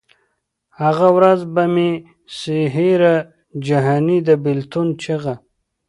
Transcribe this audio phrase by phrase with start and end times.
[0.81, 1.91] هغه ورځ به مي
[2.37, 3.15] سي هېره
[3.67, 5.35] جهاني د بېلتون چیغه